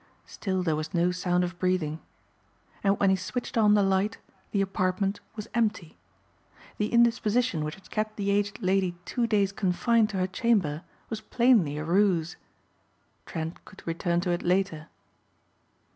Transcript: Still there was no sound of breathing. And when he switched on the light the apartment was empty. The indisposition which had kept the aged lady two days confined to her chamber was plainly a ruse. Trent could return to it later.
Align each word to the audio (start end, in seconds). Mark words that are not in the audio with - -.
Still 0.25 0.63
there 0.63 0.75
was 0.75 0.95
no 0.95 1.11
sound 1.11 1.43
of 1.43 1.59
breathing. 1.59 1.99
And 2.83 2.99
when 2.99 3.11
he 3.11 3.15
switched 3.15 3.55
on 3.55 3.75
the 3.75 3.83
light 3.83 4.17
the 4.49 4.59
apartment 4.59 5.19
was 5.35 5.47
empty. 5.53 5.95
The 6.79 6.91
indisposition 6.91 7.63
which 7.63 7.75
had 7.75 7.91
kept 7.91 8.15
the 8.17 8.31
aged 8.31 8.63
lady 8.63 8.95
two 9.05 9.27
days 9.27 9.51
confined 9.51 10.09
to 10.09 10.17
her 10.17 10.25
chamber 10.25 10.81
was 11.11 11.21
plainly 11.21 11.77
a 11.77 11.83
ruse. 11.85 12.35
Trent 13.27 13.63
could 13.63 13.85
return 13.85 14.21
to 14.21 14.31
it 14.31 14.41
later. 14.41 14.87